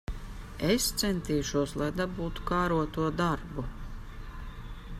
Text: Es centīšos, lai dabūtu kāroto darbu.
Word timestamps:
Es 0.75 0.85
centīšos, 1.01 1.75
lai 1.81 1.89
dabūtu 1.99 2.47
kāroto 2.53 3.11
darbu. 3.21 3.67